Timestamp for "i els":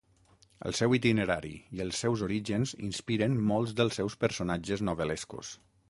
1.79-2.01